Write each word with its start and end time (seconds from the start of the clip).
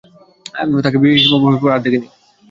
তাকে 0.83 0.97
হিমবাহের 1.23 1.59
পর 1.61 1.69
আর 1.71 1.81
দেখিনি। 1.83 2.07